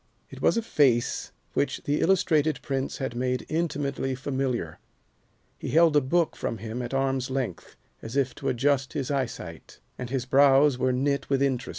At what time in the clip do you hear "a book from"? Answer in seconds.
5.95-6.57